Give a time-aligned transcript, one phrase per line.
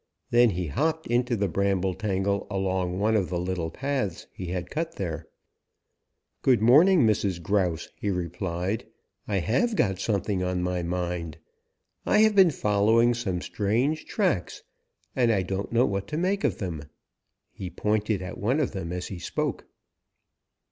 [0.31, 4.71] Then he hopped into the bramble tangle along one of the little paths he had
[4.71, 5.27] cut there.
[6.41, 7.39] "Good morning, Mrs.
[7.39, 8.87] Grouse," he replied.
[9.27, 11.37] "I have got something on my mind.
[12.03, 14.63] I have been following some strange tracks,
[15.15, 16.85] and I don't know what to make of them."
[17.51, 19.67] He pointed at one of them as he spoke.